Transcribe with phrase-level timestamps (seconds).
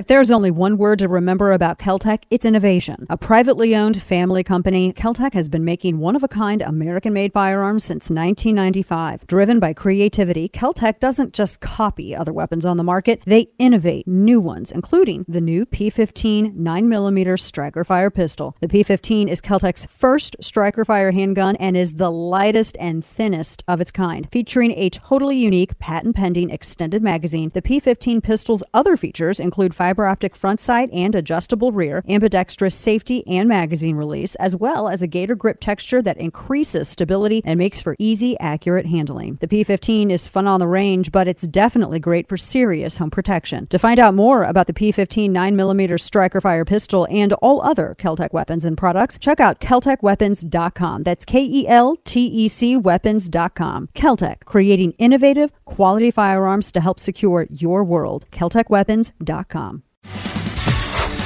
[0.00, 3.06] If there's only one word to remember about Keltec, it's innovation.
[3.10, 7.34] A privately owned family company, Keltec has been making one of a kind American made
[7.34, 9.26] firearms since 1995.
[9.26, 14.40] Driven by creativity, Keltec doesn't just copy other weapons on the market, they innovate new
[14.40, 18.56] ones, including the new P15 9mm striker fire pistol.
[18.60, 23.82] The P15 is Keltec's first striker fire handgun and is the lightest and thinnest of
[23.82, 24.26] its kind.
[24.32, 29.89] Featuring a totally unique patent pending extended magazine, the P15 pistol's other features include fire
[29.90, 35.02] fiber optic front sight and adjustable rear, ambidextrous safety and magazine release, as well as
[35.02, 39.36] a gator grip texture that increases stability and makes for easy, accurate handling.
[39.40, 43.66] The P15 is fun on the range, but it's definitely great for serious home protection.
[43.66, 48.32] To find out more about the P15 9mm striker fire pistol and all other Keltec
[48.32, 51.02] weapons and products, check out KeltecWeapons.com.
[51.02, 53.88] That's K E L T E C weapons.com.
[53.88, 58.26] Keltec, creating innovative, quality firearms to help secure your world.
[58.30, 59.79] KeltecWeapons.com.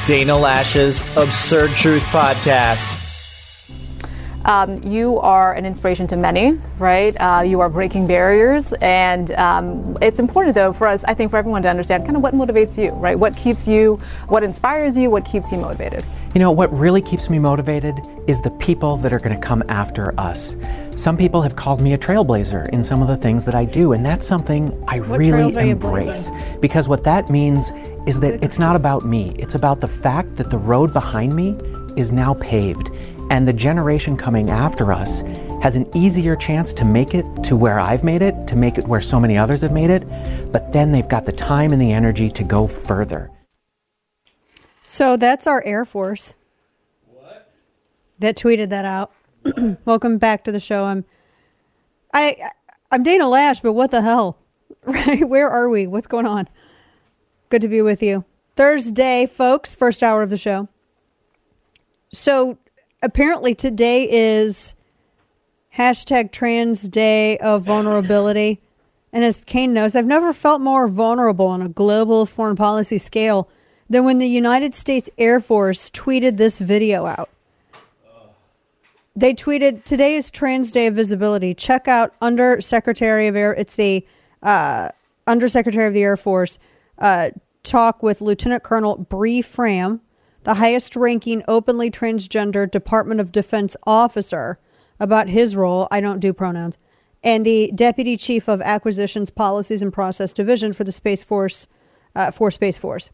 [0.07, 3.01] Dana Loesch's Absurd Truth Podcast.
[4.45, 7.17] Um, you are an inspiration to many, right?
[7.19, 11.39] Uh, you are breaking barriers, and um, it's important, though, for us, I think, for
[11.39, 13.19] everyone to understand kind of what motivates you, right?
[13.19, 13.99] What keeps you,
[14.29, 16.05] what inspires you, what keeps you motivated.
[16.35, 19.63] You know, what really keeps me motivated is the people that are going to come
[19.69, 20.55] after us.
[20.97, 23.93] Some people have called me a trailblazer in some of the things that I do,
[23.93, 26.31] and that's something I What really embrace.
[26.61, 27.73] Because what that means
[28.07, 31.57] is that it's not about me, it's about the fact that the road behind me
[31.97, 32.91] is now paved,
[33.31, 35.21] and the generation coming after us
[35.63, 38.87] has an easier chance to make it to where I've made it, to make it
[38.87, 40.07] where so many others have made it,
[40.53, 43.31] but then they've got the time and the energy to go further.
[44.83, 46.35] So that's our Air Force.
[47.07, 47.51] What?
[48.19, 49.13] That tweeted that out.
[49.87, 50.85] Welcome back to the show.
[50.85, 51.07] I'm
[52.13, 52.37] I
[52.91, 54.39] I'm Dana Loesch, but what the hell?
[54.87, 55.27] Right?
[55.27, 55.87] Where are we?
[55.87, 56.47] What's going on?
[57.49, 58.25] Good to be with you.
[58.57, 60.69] Thursday, folks, first hour of the show.
[62.13, 62.59] So
[63.03, 64.75] apparently today is
[65.77, 68.61] hashtag trans day of vulnerability.
[69.13, 73.49] And as Kane knows, I've never felt more vulnerable on a global foreign policy scale
[73.89, 77.29] than when the United States Air Force tweeted this video out.
[79.17, 81.55] They tweeted, Today is Trans Day of Visibility.
[81.55, 84.05] Check out Under Secretary of Air, it's the
[84.43, 84.89] uh,
[85.27, 86.59] Undersecretary of the Air Force,
[86.99, 87.31] uh,
[87.63, 90.01] talk with Lieutenant Colonel Bree Fram,
[90.43, 94.59] the highest ranking openly transgender Department of Defense officer,
[95.01, 95.89] about his role.
[95.91, 96.79] I don't do pronouns.
[97.23, 101.67] And the Deputy Chief of Acquisitions Policies and Process Division for the Space Force,
[102.15, 103.11] uh, for Space Force.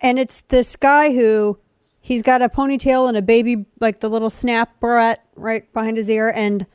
[0.00, 1.58] And it's this guy who
[2.00, 6.10] he's got a ponytail and a baby, like the little snap barrette right behind his
[6.10, 6.30] ear.
[6.34, 6.66] And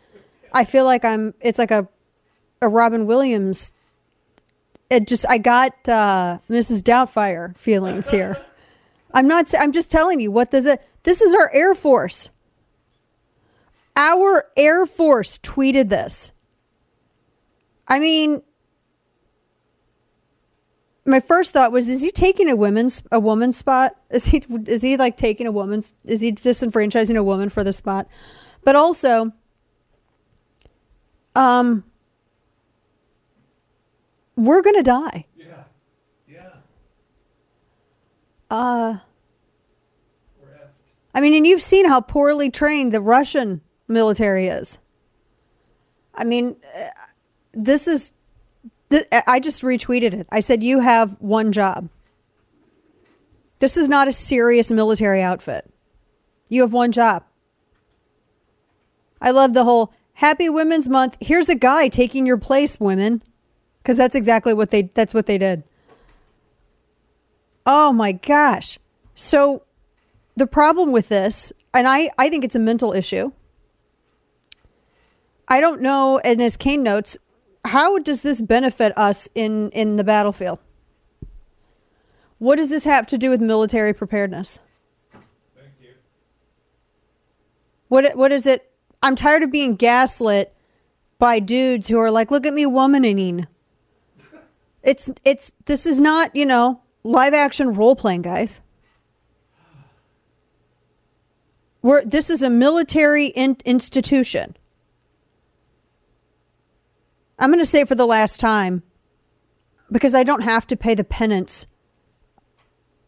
[0.52, 1.88] I feel like I'm, it's like a,
[2.62, 3.72] a Robin Williams.
[4.90, 6.82] It just, I got uh, Mrs.
[6.82, 8.44] Doubtfire feelings here.
[9.14, 12.30] I'm not, I'm just telling you what does it, this is our Air Force.
[13.96, 16.32] Our Air Force tweeted this.
[17.88, 18.42] I mean,
[21.08, 24.82] my first thought was is he taking a women's a woman's spot is he is
[24.82, 28.08] he like taking a woman's is he disenfranchising a woman for the spot
[28.64, 29.32] but also
[31.36, 31.86] um
[34.38, 35.26] we're gonna die.
[35.36, 35.64] Yeah.
[36.30, 36.50] Yeah.
[38.50, 38.98] uh
[41.14, 44.78] i mean and you've seen how poorly trained the russian military is.
[46.14, 46.90] I mean uh,
[47.54, 48.14] this is
[48.90, 50.28] th- i just retweeted it.
[50.32, 51.90] I said you have one job.
[53.60, 55.68] This is not a serious military outfit.
[56.48, 57.24] You have one job.
[59.20, 61.18] I love the whole happy women's month.
[61.20, 63.24] Here's a guy taking your place women
[63.88, 65.64] because that's exactly what they that's what they did.
[67.66, 68.78] Oh my gosh.
[69.16, 69.64] So
[70.36, 73.32] the problem with this and i i think it's a mental issue.
[75.48, 77.18] I don't know and as kane notes
[77.64, 80.60] how does this benefit us in in the battlefield?
[82.40, 84.60] What does this have to do with military preparedness?
[85.56, 85.94] Thank you.
[87.88, 88.70] what what is it?
[89.02, 90.54] I'm tired of being gaslit
[91.20, 93.48] by dudes who are like look at me womaning
[94.88, 98.62] it's it's this is not you know live action role playing guys.
[101.82, 104.56] We're this is a military in, institution.
[107.38, 108.82] I'm going to say for the last time
[109.92, 111.68] because i don't have to pay the penance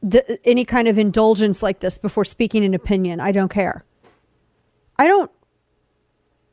[0.03, 3.19] the, any kind of indulgence like this before speaking an opinion.
[3.19, 3.83] I don't care.
[4.97, 5.31] I don't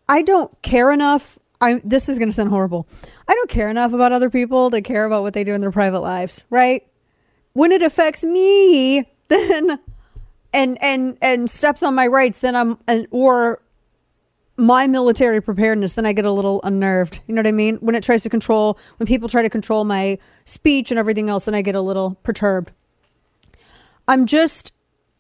[0.09, 2.87] i don't care enough I this is going to sound horrible.
[3.29, 5.73] I don't care enough about other people to care about what they do in their
[5.73, 6.83] private lives, right?
[7.57, 9.79] when it affects me, then
[10.53, 12.79] and and and steps on my rights, then I'm
[13.11, 13.63] or
[14.59, 17.21] my military preparedness, then I get a little unnerved.
[17.27, 17.77] You know what I mean?
[17.77, 21.47] When it tries to control, when people try to control my speech and everything else,
[21.47, 22.73] then I get a little perturbed.
[24.07, 24.73] I'm just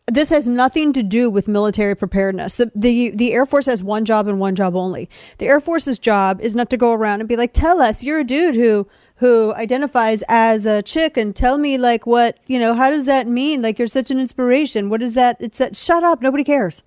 [0.06, 2.54] this has nothing to do with military preparedness.
[2.54, 5.08] The, the the Air Force has one job and one job only.
[5.38, 8.20] The Air Force's job is not to go around and be like, "Tell us, you're
[8.20, 8.86] a dude who
[9.16, 13.26] who identifies as a chick and tell me like what, you know, how does that
[13.26, 13.62] mean?
[13.62, 14.90] Like you're such an inspiration.
[14.90, 15.38] What is that?
[15.40, 16.82] It's that shut up, nobody cares.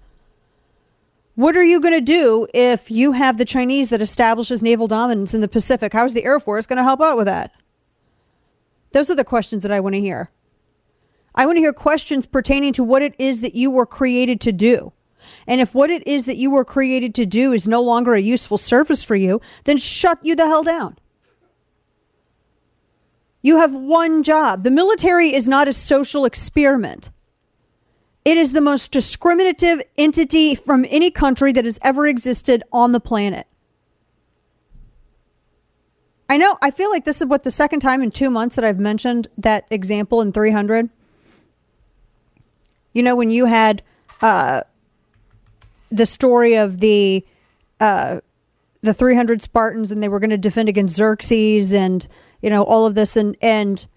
[1.34, 5.34] What are you going to do if you have the Chinese that establishes naval dominance
[5.34, 5.94] in the Pacific?
[5.94, 7.52] How is the Air Force going to help out with that?
[8.92, 10.30] Those are the questions that I want to hear.
[11.40, 14.52] I want to hear questions pertaining to what it is that you were created to
[14.52, 14.92] do.
[15.48, 18.20] And if what it is that you were created to do is no longer a
[18.20, 20.98] useful service for you, then shut you the hell down.
[23.42, 24.66] You have one job.
[24.66, 27.10] The military is not a social experiment.
[28.26, 33.00] It is the most discriminative entity from any country that has ever existed on the
[33.00, 33.48] planet.
[36.28, 38.66] I know, I feel like this is what the second time in two months that
[38.66, 40.90] I've mentioned that example in 300.
[42.94, 43.84] You know, when you had
[44.22, 44.62] uh,
[45.92, 47.26] the story of the
[47.80, 48.20] uh,
[48.82, 52.08] the 300 Spartans and they were going to defend against Xerxes and
[52.42, 53.88] you know all of this and and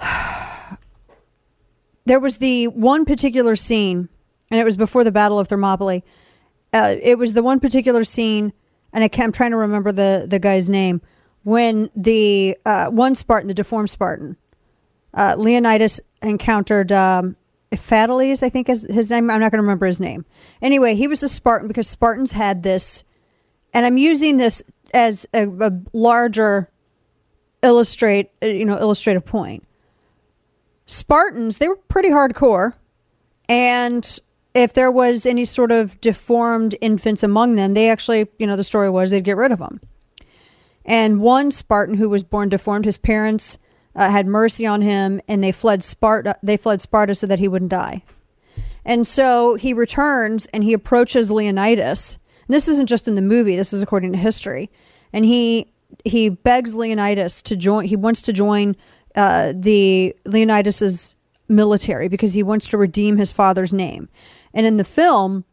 [2.06, 4.08] there was the one particular scene
[4.50, 6.02] and it was before the battle of thermopylae
[6.72, 8.52] uh, it was the one particular scene
[8.92, 11.00] and I am trying to remember the the guy's name
[11.42, 14.36] when the uh, one spartan the deformed spartan
[15.12, 17.36] uh, leonidas encountered um,
[17.74, 19.30] Ephialtes, I think is his name.
[19.30, 20.24] I'm not going to remember his name.
[20.62, 23.04] Anyway, he was a Spartan because Spartans had this,
[23.72, 24.62] and I'm using this
[24.92, 26.70] as a, a larger
[27.62, 29.66] illustrate, uh, you know, illustrative point.
[30.86, 32.74] Spartans, they were pretty hardcore.
[33.48, 34.18] And
[34.54, 38.64] if there was any sort of deformed infants among them, they actually, you know, the
[38.64, 39.80] story was they'd get rid of them.
[40.84, 43.58] And one Spartan who was born deformed, his parents
[43.96, 46.36] uh, had mercy on him and they fled Sparta.
[46.42, 48.02] They fled Sparta so that he wouldn't die.
[48.84, 52.18] And so he returns and he approaches Leonidas.
[52.46, 53.56] And this isn't just in the movie.
[53.56, 54.70] This is according to history.
[55.12, 55.68] And he
[56.04, 57.84] he begs Leonidas to join.
[57.84, 58.76] He wants to join
[59.14, 61.14] uh, the Leonidas's
[61.48, 64.08] military because he wants to redeem his father's name.
[64.52, 65.44] And in the film,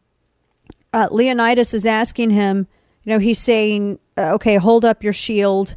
[0.92, 2.66] uh, Leonidas is asking him.
[3.04, 5.76] You know, he's saying, uh, "Okay, hold up your shield,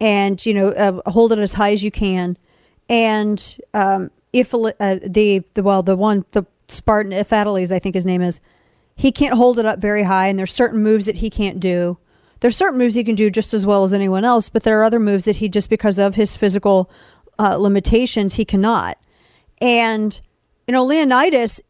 [0.00, 2.36] and you know, uh, hold it as high as you can."
[2.88, 4.68] And um, if uh,
[5.02, 8.40] the the well, the one the Spartan Iphicles, I think his name is,
[8.94, 11.98] he can't hold it up very high, and there's certain moves that he can't do
[12.40, 14.84] there's certain moves he can do just as well as anyone else, but there are
[14.84, 16.90] other moves that he just because of his physical
[17.38, 18.98] uh, limitations he cannot.
[19.60, 20.20] And
[20.66, 21.60] you know, Leonidas,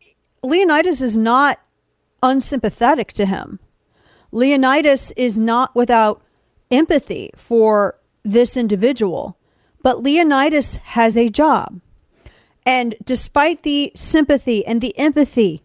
[0.43, 1.61] Leonidas is not
[2.23, 3.61] unsympathetic to him.
[4.31, 6.23] Leonidas is not without
[6.71, 7.98] empathy for
[8.33, 9.37] this individual,
[9.83, 11.81] but Leonidas has a job.
[12.67, 15.63] And despite the sympathy and the empathy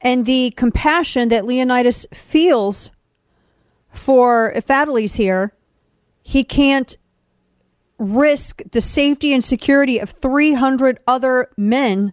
[0.00, 2.90] and the compassion that Leonidas feels
[3.90, 5.52] for Ephialtes here,
[6.22, 6.96] he can't
[7.98, 12.12] risk the safety and security of 300 other men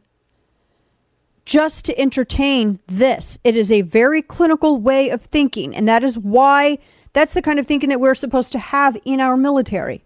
[1.46, 3.40] just to entertain this.
[3.44, 6.80] It is a very clinical way of thinking, and that is why
[7.18, 10.06] that's the kind of thinking that we're supposed to have in our military.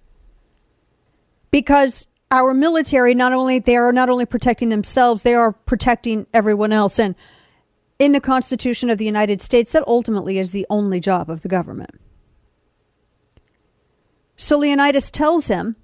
[1.52, 6.72] Because our military not only they are not only protecting themselves, they are protecting everyone
[6.72, 7.16] else and
[8.00, 11.50] in the Constitution of the United States, that ultimately is the only job of the
[11.50, 12.00] government.
[14.38, 15.76] So Leonidas tells him,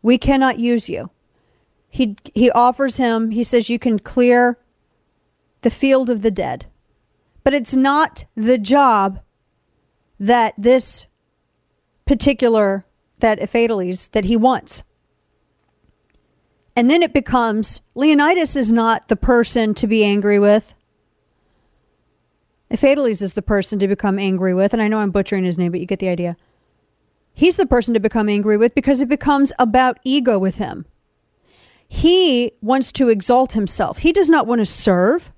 [0.00, 1.10] We cannot use you.
[1.90, 4.58] He, he offers him, he says, You can clear
[5.60, 6.64] the field of the dead.
[7.44, 9.20] But it's not the job
[10.20, 11.06] that this
[12.04, 12.84] particular,
[13.18, 14.84] that Iphicles, that he wants.
[16.76, 20.74] And then it becomes Leonidas is not the person to be angry with.
[22.70, 25.72] Iphicles is the person to become angry with, and I know I'm butchering his name,
[25.72, 26.36] but you get the idea.
[27.32, 30.86] He's the person to become angry with because it becomes about ego with him.
[31.88, 33.98] He wants to exalt himself.
[33.98, 35.32] He does not want to serve.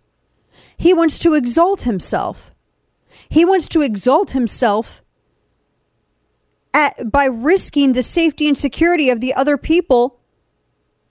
[0.77, 2.52] He wants to exalt himself.
[3.33, 5.03] He wants to exalt himself
[6.75, 10.21] at, by risking the safety and security of the other people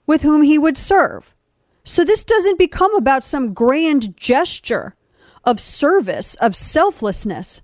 [0.06, 1.34] with whom he would serve.
[1.82, 4.94] So this doesn't become about some grand gesture
[5.42, 7.60] of service, of selflessness.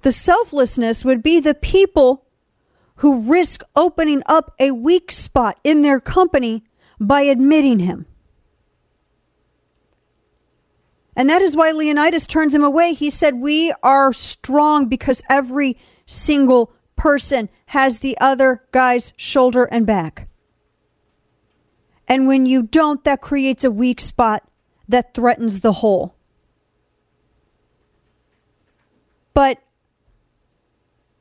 [0.00, 2.24] The selflessness would be the people
[2.96, 6.64] who risk opening up a weak spot in their company
[6.98, 8.06] by admitting him.
[11.14, 12.94] And that is why Leonidas turns him away.
[12.94, 15.76] He said, We are strong because every
[16.06, 20.28] single person has the other guy's shoulder and back.
[22.08, 24.42] And when you don't, that creates a weak spot
[24.88, 26.14] that threatens the whole.
[29.34, 29.62] But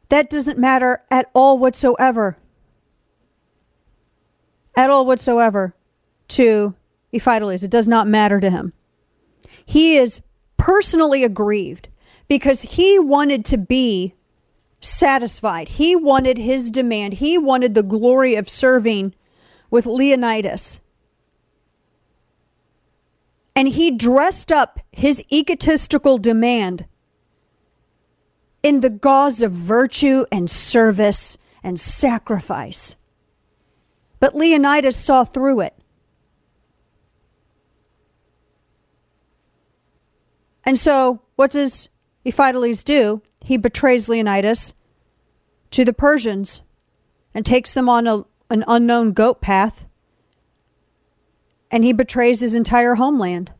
[0.09, 2.37] that doesn't matter at all whatsoever.
[4.75, 5.75] At all whatsoever
[6.29, 6.75] to
[7.13, 7.63] Ephialtes.
[7.63, 8.73] It does not matter to him.
[9.71, 10.19] He is
[10.57, 11.87] personally aggrieved
[12.27, 14.15] because he wanted to be
[14.81, 15.69] satisfied.
[15.69, 17.13] He wanted his demand.
[17.13, 19.15] He wanted the glory of serving
[19.69, 20.81] with Leonidas.
[23.55, 26.85] And he dressed up his egotistical demand
[28.61, 32.97] in the gauze of virtue and service and sacrifice.
[34.19, 35.80] But Leonidas saw through it.
[40.63, 41.89] And so, what does
[42.25, 43.21] Ephialtes do?
[43.41, 44.73] He betrays Leonidas
[45.71, 46.61] to the Persians
[47.33, 49.87] and takes them on a, an unknown goat path,
[51.71, 53.51] and he betrays his entire homeland.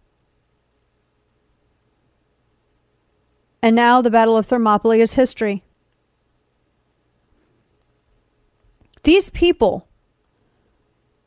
[3.64, 5.64] And now the Battle of Thermopylae is history.
[9.04, 9.88] These people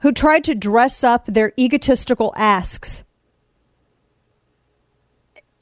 [0.01, 3.05] who tried to dress up their egotistical asks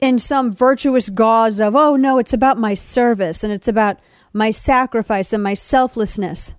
[0.03, 3.97] in some virtuous gauze of, oh no, it's about my service and it's about
[4.33, 6.55] my sacrifice and my selflessness.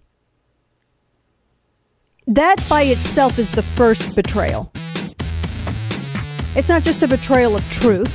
[2.26, 4.72] That by itself is the first betrayal.
[6.56, 8.10] It's not just a betrayal of truth,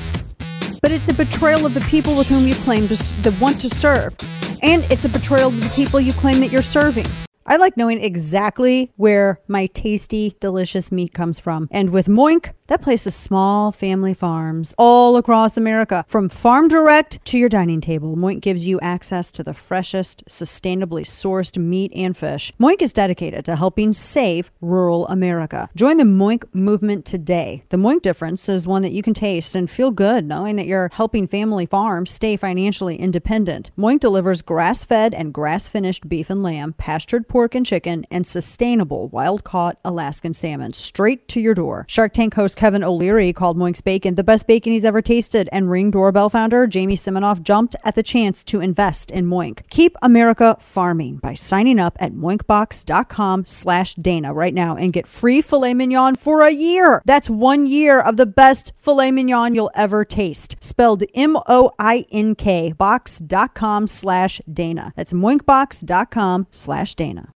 [0.81, 3.69] but it's a betrayal of the people with whom you claim to, to want to
[3.69, 4.17] serve.
[4.63, 7.05] And it's a betrayal of the people you claim that you're serving.
[7.45, 11.67] I like knowing exactly where my tasty, delicious meat comes from.
[11.69, 16.05] And with Moink, that places small family farms all across America.
[16.07, 21.01] From farm direct to your dining table, Moink gives you access to the freshest, sustainably
[21.01, 22.53] sourced meat and fish.
[22.59, 25.67] Moink is dedicated to helping save rural America.
[25.75, 27.63] Join the Moink movement today.
[27.69, 30.89] The Moink difference is one that you can taste and feel good knowing that you're
[30.93, 33.71] helping family farms stay financially independent.
[33.77, 38.27] Moink delivers grass fed and grass finished beef and lamb, pastured pork and chicken, and
[38.27, 41.85] sustainable wild caught Alaskan salmon straight to your door.
[41.89, 45.71] Shark Tank host Kevin O'Leary called Moink's bacon the best bacon he's ever tasted, and
[45.71, 49.65] Ring Doorbell founder Jamie Siminoff jumped at the chance to invest in Moink.
[49.69, 55.41] Keep America farming by signing up at moinkbox.com slash Dana right now and get free
[55.41, 57.01] filet mignon for a year.
[57.05, 60.57] That's one year of the best filet mignon you'll ever taste.
[60.59, 64.91] Spelled M-O-I-N-K box.com slash Dana.
[64.97, 67.31] That's moinkbox.com slash Dana.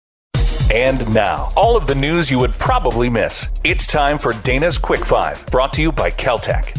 [0.72, 3.50] And now, all of the news you would probably miss.
[3.62, 6.74] It's time for Dana's Quick Five, brought to you by Keltec.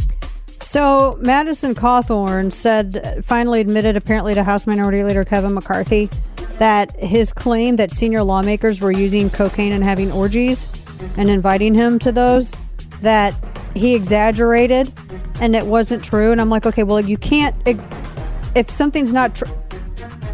[0.63, 6.09] So Madison Cawthorn said, finally admitted apparently to House Minority Leader Kevin McCarthy
[6.57, 10.67] that his claim that senior lawmakers were using cocaine and having orgies
[11.15, 12.51] and inviting him to those,
[13.01, 13.35] that
[13.75, 14.91] he exaggerated
[15.39, 16.31] and it wasn't true.
[16.31, 17.55] And I'm like, okay, well, you can't,
[18.55, 19.55] if something's not true,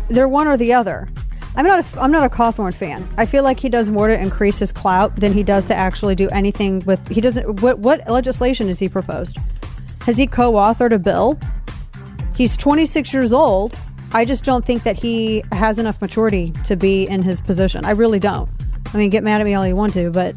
[0.08, 1.10] they're one or the other.
[1.56, 3.08] I'm not a, I'm not a Cawthorn fan.
[3.18, 6.16] I feel like he does more to increase his clout than he does to actually
[6.16, 7.06] do anything with.
[7.08, 7.62] He doesn't.
[7.62, 9.38] What what legislation has he proposed?
[10.02, 11.38] Has he co-authored a bill?
[12.36, 13.76] He's 26 years old.
[14.12, 17.86] I just don't think that he has enough maturity to be in his position.
[17.86, 18.50] I really don't.
[18.94, 20.36] I mean, get mad at me all you want to, but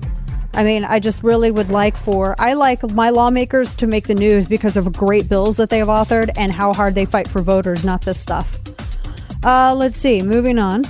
[0.55, 4.15] I mean, I just really would like for I like my lawmakers to make the
[4.15, 7.41] news because of great bills that they have authored and how hard they fight for
[7.41, 8.59] voters, not this stuff.
[9.43, 10.23] Uh, let's see.
[10.23, 10.85] Moving on.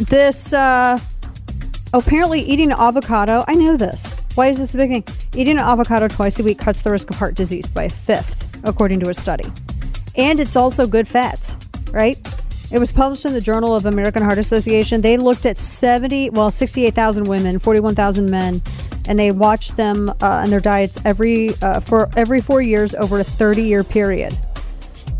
[0.00, 0.98] This uh,
[1.92, 3.44] apparently eating avocado.
[3.46, 4.14] I know this.
[4.34, 5.04] Why is this a big thing?
[5.34, 8.48] Eating an avocado twice a week cuts the risk of heart disease by a fifth,
[8.64, 9.44] according to a study.
[10.16, 11.58] And it's also good fats,
[11.90, 12.18] right?
[12.70, 15.02] It was published in the Journal of American Heart Association.
[15.02, 18.62] They looked at 70, well, 68,000 women, 41,000 men,
[19.06, 23.18] and they watched them uh, and their diets every uh, for every four years over
[23.18, 24.38] a 30 year period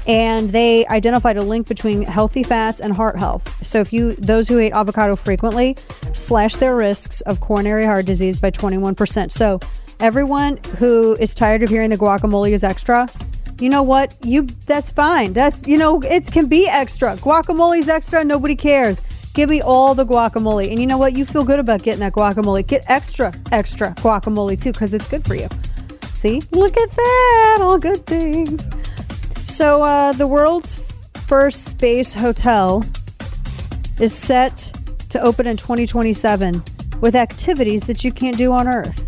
[0.07, 3.65] and they identified a link between healthy fats and heart health.
[3.65, 5.77] So if you those who ate avocado frequently
[6.13, 9.31] slash their risks of coronary heart disease by 21%.
[9.31, 9.61] So
[10.01, 13.09] everyone who is tired of hearing the guacamole is extra,
[13.61, 14.15] you know what?
[14.25, 15.33] You that's fine.
[15.33, 17.17] That's you know, it can be extra.
[17.17, 19.03] Guacamole's extra, nobody cares.
[19.35, 20.71] Give me all the guacamole.
[20.71, 21.17] And you know what?
[21.17, 22.67] You feel good about getting that guacamole.
[22.67, 25.49] Get extra, extra guacamole too, because it's good for you.
[26.13, 26.43] See?
[26.51, 27.59] Look at that.
[27.61, 28.69] All good things.
[29.51, 30.77] So, uh, the world's
[31.27, 32.85] first space hotel
[33.99, 34.73] is set
[35.09, 36.63] to open in 2027
[37.01, 39.05] with activities that you can't do on Earth.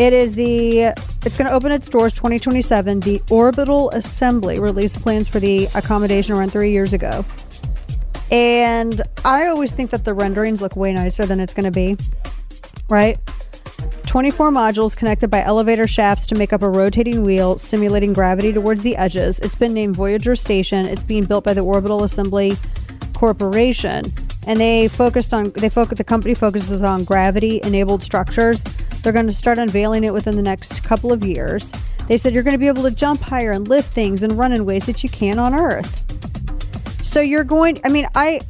[0.00, 0.92] It is the
[1.24, 2.98] it's going to open its doors 2027.
[2.98, 7.24] The Orbital Assembly released plans for the accommodation around three years ago.
[8.32, 11.96] And I always think that the renderings look way nicer than it's going to be,
[12.88, 13.20] right?
[14.16, 18.80] 24 modules connected by elevator shafts to make up a rotating wheel, simulating gravity towards
[18.80, 19.38] the edges.
[19.40, 20.86] It's been named Voyager Station.
[20.86, 22.56] It's being built by the Orbital Assembly
[23.12, 24.06] Corporation,
[24.46, 28.64] and they focused on they focus the company focuses on gravity enabled structures.
[29.02, 31.70] They're going to start unveiling it within the next couple of years.
[32.08, 34.52] They said you're going to be able to jump higher and lift things and run
[34.52, 36.02] in ways that you can on Earth.
[37.04, 37.82] So you're going.
[37.84, 38.40] I mean, I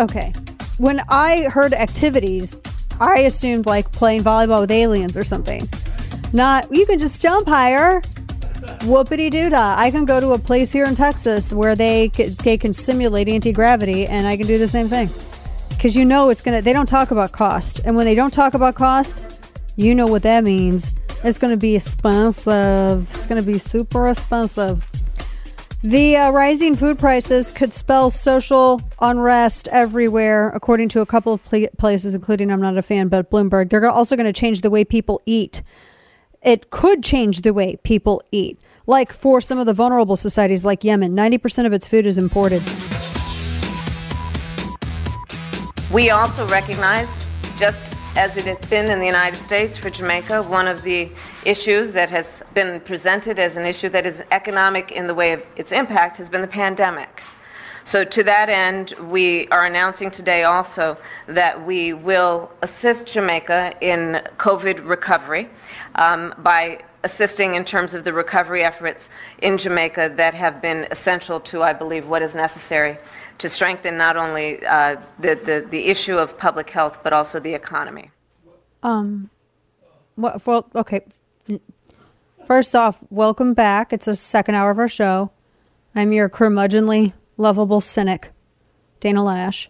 [0.00, 0.32] okay.
[0.78, 2.56] When I heard activities,
[3.02, 5.68] I assumed like playing volleyball with aliens or something.
[6.32, 8.00] Not you can just jump higher.
[8.82, 9.50] Whoopity doo.
[9.52, 13.52] I can go to a place here in Texas where they they can simulate anti
[13.52, 15.10] gravity, and I can do the same thing.
[15.68, 16.62] Because you know it's gonna.
[16.62, 19.22] They don't talk about cost, and when they don't talk about cost,
[19.74, 20.92] you know what that means.
[21.24, 23.12] It's gonna be expensive.
[23.16, 24.86] It's gonna be super expensive.
[25.84, 31.44] The uh, rising food prices could spell social unrest everywhere, according to a couple of
[31.44, 33.68] pla- places, including I'm not a fan, but Bloomberg.
[33.68, 35.60] They're also going to change the way people eat.
[36.40, 38.60] It could change the way people eat.
[38.86, 42.62] Like for some of the vulnerable societies like Yemen, 90% of its food is imported.
[45.92, 47.08] We also recognize,
[47.58, 51.10] just as it has been in the United States for Jamaica, one of the
[51.46, 55.42] issues that has been presented as an issue that is economic in the way of
[55.56, 57.22] its impact has been the pandemic.
[57.84, 64.22] So, to that end, we are announcing today also that we will assist Jamaica in
[64.36, 65.48] COVID recovery
[65.94, 71.40] um, by assisting in terms of the recovery efforts in Jamaica that have been essential
[71.40, 72.98] to, I believe, what is necessary
[73.42, 77.52] to strengthen not only uh, the, the, the issue of public health, but also the
[77.54, 78.10] economy.
[78.82, 79.30] Um,
[80.16, 81.02] well, okay.
[82.46, 83.92] First off, welcome back.
[83.92, 85.32] It's the second hour of our show.
[85.94, 88.30] I'm your curmudgeonly, lovable cynic,
[89.00, 89.68] Dana Loesch.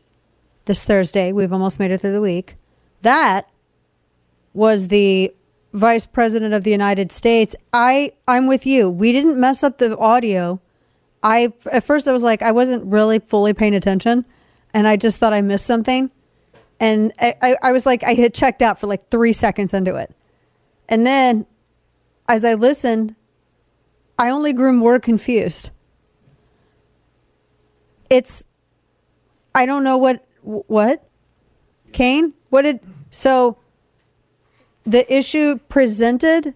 [0.66, 2.56] This Thursday, we've almost made it through the week.
[3.00, 3.50] That
[4.54, 5.34] was the
[5.72, 7.56] Vice President of the United States.
[7.72, 8.90] I I'm with you.
[8.90, 10.60] We didn't mess up the audio.
[11.22, 14.24] I at first I was like I wasn't really fully paying attention,
[14.74, 16.10] and I just thought I missed something,
[16.80, 19.96] and I, I, I was like I had checked out for like three seconds into
[19.96, 20.14] it,
[20.88, 21.46] and then
[22.28, 23.14] as I listened,
[24.18, 25.70] I only grew more confused.
[28.10, 28.44] It's
[29.54, 31.08] I don't know what what
[31.92, 32.80] Kane what did
[33.10, 33.58] so
[34.84, 36.54] the issue presented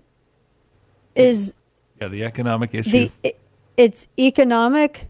[1.15, 1.55] is
[2.01, 2.91] Yeah, the economic issue.
[2.91, 3.35] the
[3.77, 5.09] it's economic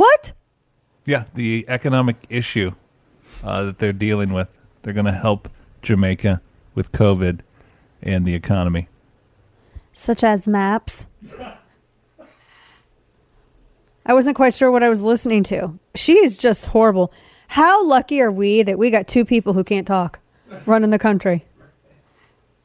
[0.00, 0.32] what?
[1.04, 2.72] Yeah, the economic issue
[3.44, 4.56] uh, that they're dealing with.
[4.80, 5.50] They're going to help
[5.82, 6.40] Jamaica
[6.74, 7.40] with COVID
[8.02, 8.88] and the economy.
[9.92, 11.06] such as maps.
[14.06, 15.78] I wasn't quite sure what i was listening to.
[15.94, 17.12] She is just horrible.
[17.48, 20.20] How lucky are we that we got two people who can't talk
[20.64, 21.44] running the country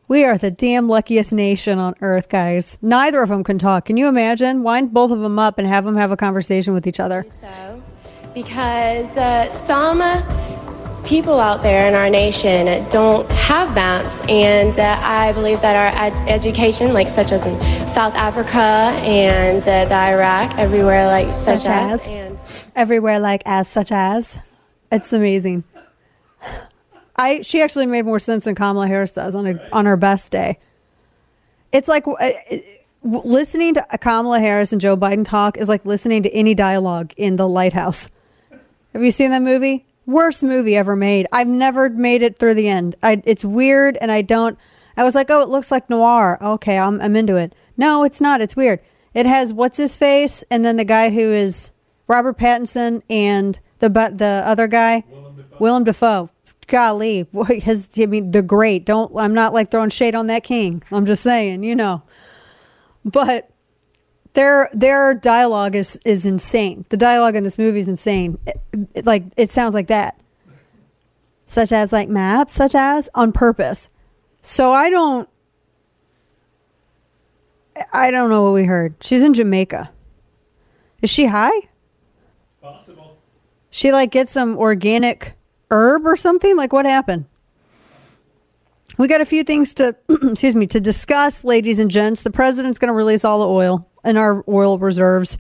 [0.08, 2.78] we are the damn luckiest nation on earth guys.
[2.82, 3.86] Neither of them can talk.
[3.86, 4.64] Can you imagine?
[4.64, 7.26] Wind both of them up and have them have a conversation with each other.
[7.42, 7.82] So,
[8.34, 10.02] because uh, some
[11.06, 16.02] people out there in our nation don't have maps, and uh, I believe that our
[16.02, 21.60] ed- education, like such as in South Africa and uh, the Iraq, everywhere like such,
[21.60, 22.02] Such as?
[22.02, 24.40] as, and everywhere like as such as?
[24.92, 25.64] It's amazing
[27.18, 30.32] i she actually made more sense than kamala harris does on a, on her best
[30.32, 30.60] day.
[31.72, 32.30] It's like uh,
[33.04, 37.36] listening to kamala harris and joe biden talk is like listening to any dialogue in
[37.36, 38.10] the lighthouse.
[38.94, 39.86] Have you seen that movie?
[40.06, 41.28] Worst movie ever made.
[41.32, 42.96] I've never made it through the end.
[43.02, 44.58] I, it's weird and i don't
[44.98, 46.38] i was like oh it looks like noir.
[46.42, 47.54] Okay I'm, I'm into it.
[47.78, 48.42] No it's not.
[48.42, 48.80] It's weird.
[49.14, 51.72] It has what's his face and then the guy who is
[52.08, 55.04] Robert Pattinson and the but the other guy,
[55.60, 56.30] Willem Dafoe.
[56.68, 58.86] Golly, boy, his I mean the great.
[58.86, 60.82] Don't I'm not like throwing shade on that king.
[60.92, 62.02] I'm just saying, you know.
[63.04, 63.50] But
[64.34, 66.86] their their dialogue is is insane.
[66.90, 68.40] The dialogue in this movie is insane.
[68.48, 68.62] It-
[68.94, 70.20] it- like it sounds like that,
[71.46, 73.90] such as like maps, such as on purpose.
[74.42, 75.30] So I don't.
[77.92, 78.96] I don't know what we heard.
[79.02, 79.92] She's in Jamaica.
[81.02, 81.52] Is she high?
[82.62, 83.18] Possible.
[83.70, 85.34] She like gets some organic
[85.72, 86.56] herb or something?
[86.56, 87.26] Like what happened?
[88.98, 92.22] We got a few things to excuse me to discuss, ladies and gents.
[92.22, 95.38] The president's going to release all the oil in our oil reserves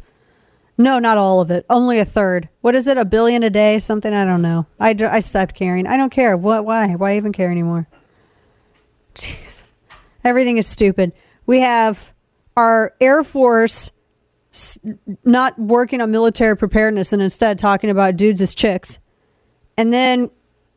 [0.77, 1.65] No, not all of it.
[1.69, 2.49] Only a third.
[2.61, 2.97] What is it?
[2.97, 3.79] A billion a day?
[3.79, 4.13] Something?
[4.13, 4.65] I don't know.
[4.79, 5.88] I, I stopped caring.
[5.88, 6.35] I don't care.
[6.35, 6.65] What?
[6.65, 6.95] Why?
[6.95, 7.88] Why even care anymore?
[9.13, 9.63] Jeez.
[10.23, 11.13] Everything is stupid.
[11.45, 12.13] We have
[12.57, 13.89] our Air Force
[15.23, 18.99] not working on military preparedness and instead talking about dudes as chicks.
[19.77, 20.29] And then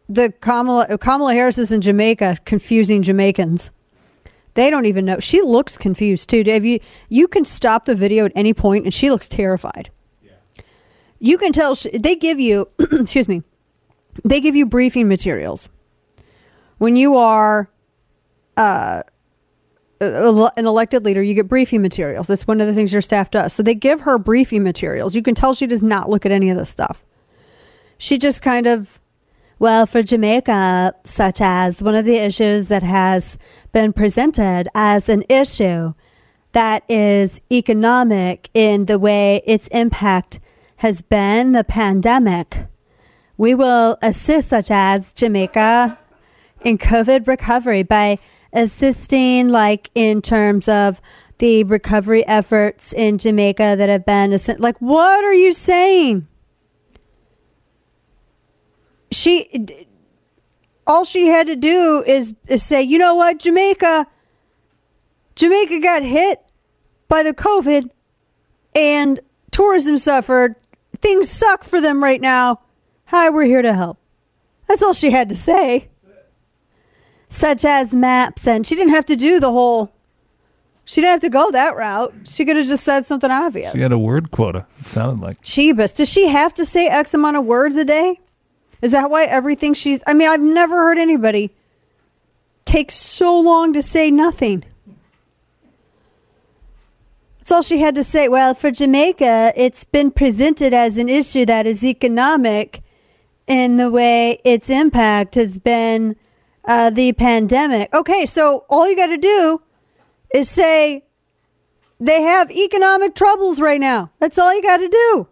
[0.09, 3.71] the Kamala, Kamala Harris is in Jamaica confusing Jamaicans.
[4.55, 5.21] They don't even know.
[5.21, 6.43] She looks confused too.
[6.43, 9.91] Dave, you you can stop the video at any point, and she looks terrified.
[10.21, 10.33] Yeah.
[11.21, 13.43] You can tell she, they give you, excuse me,
[14.25, 15.69] they give you briefing materials
[16.79, 17.71] when you are
[18.57, 19.03] uh,
[20.01, 21.23] an elected leader.
[21.23, 22.27] You get briefing materials.
[22.27, 23.53] That's one of the things your staff does.
[23.53, 25.15] So they give her briefing materials.
[25.15, 27.05] You can tell she does not look at any of this stuff.
[27.99, 29.01] She just kind of
[29.61, 33.39] well, for Jamaica, such as one of the issues that has
[33.73, 35.95] been presented as an issue
[36.53, 40.39] that is economic in the way its impact
[40.77, 42.67] has been the pandemic,
[43.37, 45.99] we will assist, such as Jamaica,
[46.65, 48.19] in COVID recovery by
[48.53, 51.01] assisting, like in terms of
[51.39, 56.29] the recovery efforts in Jamaica that have been like, what are you saying?
[59.11, 59.67] She
[60.89, 64.07] all she had to do is, is say, you know what, Jamaica,
[65.37, 66.43] Jamaica got hit
[67.09, 67.91] by the COVID
[68.75, 70.57] and tourism suffered.
[70.97, 72.61] Things suck for them right now.
[73.07, 73.99] Hi, we're here to help.
[74.67, 75.89] That's all she had to say.
[77.29, 79.93] Such as maps, and she didn't have to do the whole.
[80.87, 82.15] She didn't have to go that route.
[82.25, 83.73] She could have just said something obvious.
[83.73, 84.67] She had a word quota.
[84.81, 85.43] It sounded like.
[85.43, 85.95] Jeebus.
[85.95, 88.19] Does she have to say X amount of words a day?
[88.81, 90.03] Is that why everything she's.
[90.07, 91.51] I mean, I've never heard anybody
[92.65, 94.65] take so long to say nothing.
[97.39, 98.29] That's all she had to say.
[98.29, 102.83] Well, for Jamaica, it's been presented as an issue that is economic
[103.47, 106.15] in the way its impact has been
[106.67, 107.93] uh, the pandemic.
[107.95, 109.63] Okay, so all you got to do
[110.35, 111.05] is say
[111.99, 114.11] they have economic troubles right now.
[114.19, 115.29] That's all you got to do.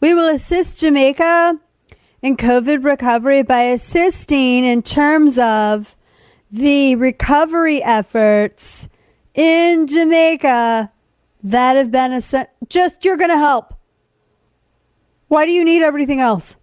[0.00, 1.60] We will assist Jamaica
[2.26, 5.94] in COVID recovery by assisting in terms of
[6.50, 8.88] the recovery efforts
[9.34, 10.90] in Jamaica
[11.44, 12.20] that have been a
[12.68, 13.74] just you're going to help.
[15.28, 16.56] Why do you need everything else?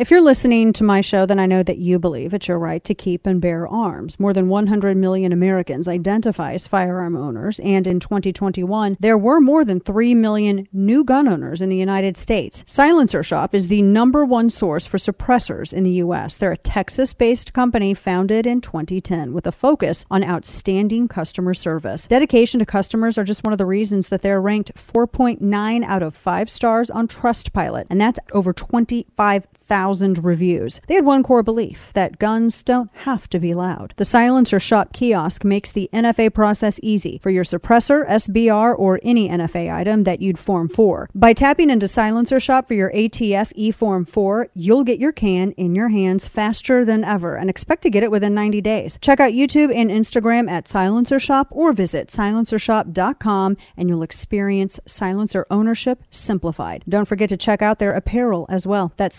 [0.00, 2.82] If you're listening to my show, then I know that you believe it's your right
[2.84, 4.18] to keep and bear arms.
[4.18, 9.62] More than 100 million Americans identify as firearm owners, and in 2021, there were more
[9.62, 12.64] than 3 million new gun owners in the United States.
[12.66, 16.38] Silencer Shop is the number one source for suppressors in the U.S.
[16.38, 22.06] They're a Texas based company founded in 2010 with a focus on outstanding customer service.
[22.06, 26.14] Dedication to customers are just one of the reasons that they're ranked 4.9 out of
[26.14, 29.89] 5 stars on Trustpilot, and that's over 25,000
[30.22, 30.80] reviews.
[30.86, 33.94] They had one core belief that guns don't have to be loud.
[33.96, 39.28] The Silencer Shop kiosk makes the NFA process easy for your suppressor, SBR, or any
[39.28, 41.08] NFA item that you'd form for.
[41.14, 45.52] By tapping into Silencer Shop for your ATF E Form 4, you'll get your can
[45.52, 48.98] in your hands faster than ever and expect to get it within 90 days.
[49.00, 55.46] Check out YouTube and Instagram at Silencer Shop or visit silencershop.com and you'll experience silencer
[55.50, 56.84] ownership simplified.
[56.88, 58.92] Don't forget to check out their apparel as well.
[58.96, 59.16] That's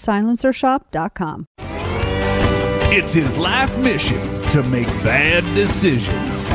[0.61, 1.45] silencershop.com.
[2.93, 6.47] It's his life mission to make bad decisions.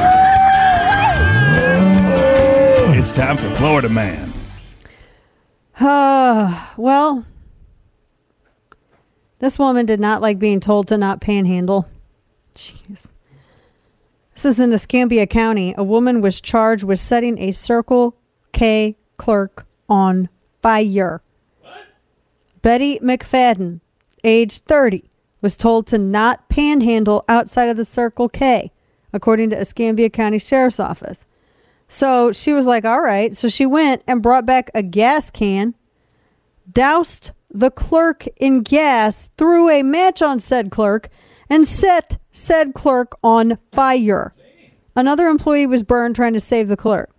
[2.97, 4.33] It's time for Florida Man.
[5.79, 7.25] Uh, well,
[9.39, 11.89] this woman did not like being told to not panhandle.
[12.55, 13.11] Jeez.
[14.35, 15.75] This is in Escambia County.
[15.79, 18.15] A woman was charged with setting a Circle
[18.53, 20.29] K clerk on
[20.61, 21.23] fire.
[21.63, 21.87] What?
[22.61, 23.81] Betty McFadden,
[24.27, 25.11] age 30,
[25.41, 28.73] was told to not panhandle outside of the Circle K,
[29.13, 31.25] according to Escambia County Sheriff's Office.
[31.89, 33.33] So she was like, all right.
[33.33, 35.75] So she went and brought back a gas can,
[36.71, 41.09] doused the clerk in gas, threw a match on said clerk,
[41.49, 44.33] and set said clerk on fire.
[44.97, 47.11] Another employee was burned trying to save the clerk.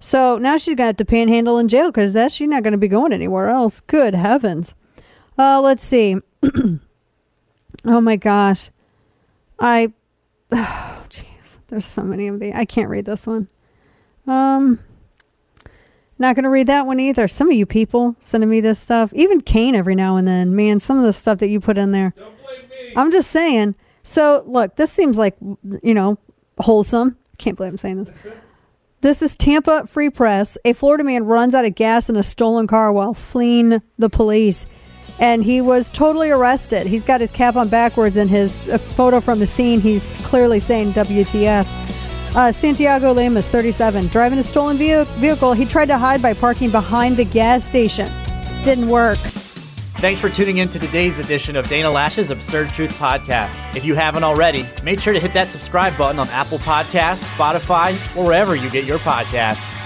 [0.00, 2.88] So now she's got to panhandle in jail because that's she's not going to be
[2.88, 3.80] going anywhere else.
[3.80, 4.74] Good heavens.
[5.38, 6.16] Uh, let's see.
[7.84, 8.70] oh my gosh.
[9.58, 9.92] I.
[10.50, 11.58] Oh, jeez.
[11.68, 12.52] There's so many of these.
[12.54, 13.48] I can't read this one.
[14.26, 14.78] Um,
[16.18, 17.28] not going to read that one either.
[17.28, 20.56] Some of you people sending me this stuff, even Kane every now and then.
[20.56, 22.12] Man, some of the stuff that you put in there.
[22.16, 22.92] Don't blame me.
[22.96, 23.76] I'm just saying.
[24.02, 25.36] So, look, this seems like,
[25.82, 26.18] you know,
[26.58, 27.16] wholesome.
[27.38, 28.14] Can't believe I'm saying this.
[29.00, 30.58] This is Tampa Free Press.
[30.64, 34.66] A Florida man runs out of gas in a stolen car while fleeing the police.
[35.20, 36.86] And he was totally arrested.
[36.86, 38.58] He's got his cap on backwards in his
[38.94, 39.80] photo from the scene.
[39.80, 41.66] He's clearly saying WTF.
[42.36, 45.54] Uh, Santiago Lemus, 37, driving a stolen ve- vehicle.
[45.54, 48.08] He tried to hide by parking behind the gas station.
[48.62, 49.18] Didn't work.
[49.98, 53.74] Thanks for tuning in to today's edition of Dana Loesch's Absurd Truth Podcast.
[53.74, 57.94] If you haven't already, make sure to hit that subscribe button on Apple Podcasts, Spotify,
[58.16, 59.77] or wherever you get your podcasts.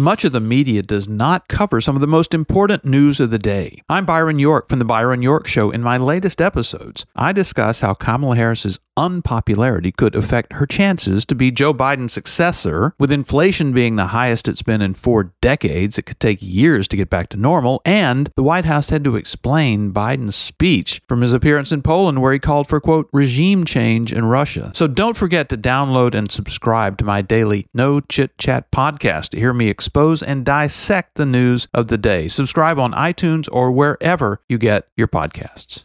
[0.00, 3.38] Much of the media does not cover some of the most important news of the
[3.38, 3.82] day.
[3.86, 5.70] I'm Byron York from The Byron York Show.
[5.70, 11.34] In my latest episodes, I discuss how Kamala Harris's unpopularity could affect her chances to
[11.34, 12.94] be Joe Biden's successor.
[12.98, 16.96] With inflation being the highest it's been in four decades, it could take years to
[16.96, 17.80] get back to normal.
[17.84, 22.32] And the White House had to explain Biden's speech from his appearance in Poland, where
[22.32, 24.72] he called for, quote, regime change in Russia.
[24.74, 29.38] So don't forget to download and subscribe to my daily No Chit Chat podcast to
[29.38, 32.28] hear me expose and dissect the news of the day.
[32.28, 35.82] Subscribe on iTunes or wherever you get your podcasts.